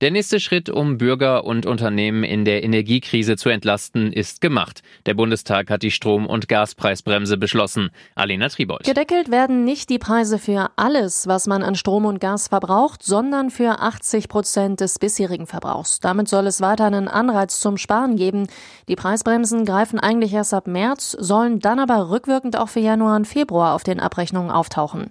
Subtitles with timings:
[0.00, 4.80] Der nächste Schritt, um Bürger und Unternehmen in der Energiekrise zu entlasten, ist gemacht.
[5.04, 7.90] Der Bundestag hat die Strom- und Gaspreisbremse beschlossen.
[8.14, 8.84] Alena Tribold.
[8.84, 13.50] Gedeckelt werden nicht die Preise für alles, was man an Strom und Gas verbraucht, sondern
[13.50, 16.00] für 80 Prozent des bisherigen Verbrauchs.
[16.00, 18.46] Damit soll es weiter einen Anreiz zum Sparen geben.
[18.88, 23.28] Die Preisbremsen greifen eigentlich erst ab März, sollen dann aber rückwirkend auch für Januar und
[23.28, 25.08] Februar auf den Abrechnungen auftauchen.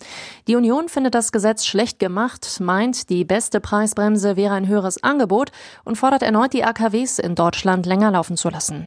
[0.48, 5.04] Die Union findet das Gesetz schlecht gemacht, meint, die beste Preisbremse wäre ein höherer höheres
[5.04, 5.52] Angebot
[5.84, 8.86] und fordert erneut die AKWs in Deutschland länger laufen zu lassen.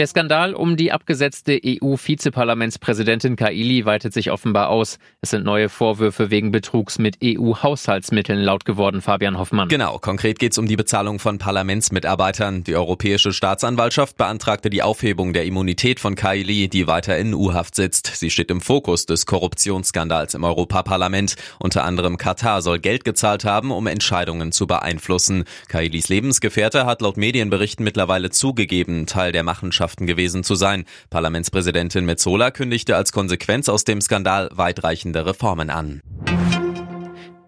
[0.00, 4.98] Der Skandal um die abgesetzte EU-Vizeparlamentspräsidentin Kaili weitet sich offenbar aus.
[5.20, 9.68] Es sind neue Vorwürfe wegen Betrugs mit EU-Haushaltsmitteln laut geworden, Fabian Hoffmann.
[9.68, 12.64] Genau, konkret geht es um die Bezahlung von Parlamentsmitarbeitern.
[12.64, 18.06] Die Europäische Staatsanwaltschaft beantragte die Aufhebung der Immunität von Kaili, die weiter in U-Haft sitzt.
[18.06, 21.36] Sie steht im Fokus des Korruptionsskandals im Europaparlament.
[21.58, 25.44] Unter anderem Katar soll Geld gezahlt haben, um Entscheidungen zu beeinflussen.
[25.68, 30.84] Kailis Lebensgefährte hat laut Medienberichten mittlerweile zugegeben, Teil der Machenschaften Machenschaften gewesen zu sein.
[31.10, 36.00] Parlamentspräsidentin Metzola kündigte als Konsequenz aus dem Skandal weitreichende Reformen an.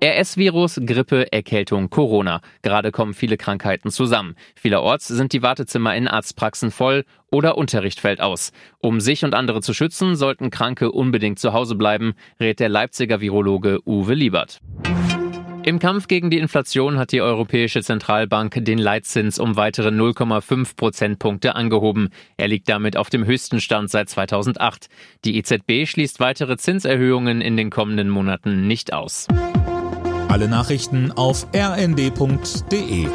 [0.04, 2.40] RS-Virus, Grippe, Erkältung, Corona.
[2.62, 4.34] Gerade kommen viele Krankheiten zusammen.
[4.56, 8.50] Vielerorts sind die Wartezimmer in Arztpraxen voll oder Unterricht fällt aus.
[8.80, 13.20] Um sich und andere zu schützen, sollten Kranke unbedingt zu Hause bleiben, rät der Leipziger
[13.20, 14.58] Virologe Uwe Liebert.
[15.64, 21.54] Im Kampf gegen die Inflation hat die Europäische Zentralbank den Leitzins um weitere 0,5 Prozentpunkte
[21.54, 22.08] angehoben.
[22.36, 24.88] Er liegt damit auf dem höchsten Stand seit 2008.
[25.24, 29.28] Die EZB schließt weitere Zinserhöhungen in den kommenden Monaten nicht aus.
[30.28, 33.06] Alle Nachrichten auf rnd.de